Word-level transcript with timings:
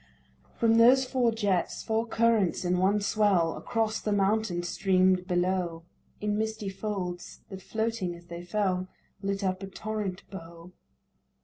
From 0.57 0.77
those 0.79 1.05
four 1.05 1.31
jets 1.31 1.83
four 1.83 2.07
currents 2.07 2.65
in 2.65 2.79
one 2.79 3.01
swell 3.01 3.55
Across 3.55 4.01
the 4.01 4.11
mountain 4.11 4.63
stream'd 4.63 5.27
below 5.27 5.83
In 6.19 6.39
misty 6.39 6.69
folds, 6.69 7.41
that 7.49 7.61
floating 7.61 8.15
as 8.15 8.25
they 8.25 8.41
fell 8.43 8.87
Lit 9.21 9.43
up 9.43 9.61
a 9.61 9.67
torrent 9.67 10.27
bow. 10.31 10.71